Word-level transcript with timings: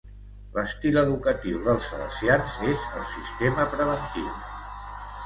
L'estil 0.53 0.95
educatiu 1.01 1.59
dels 1.67 1.89
salesians 1.89 2.57
es 2.71 2.87
el 3.03 3.05
sistema 3.13 3.67
preventiu 3.75 4.33